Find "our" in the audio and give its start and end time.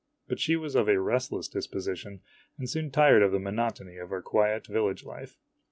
4.11-4.23